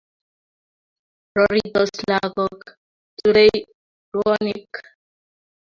[1.35, 2.61] Roritos lagok,
[3.19, 3.53] turei
[4.15, 4.73] ruonik